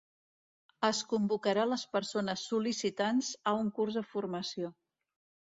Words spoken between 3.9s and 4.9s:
de formació.